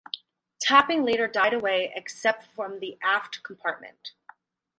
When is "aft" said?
3.03-3.43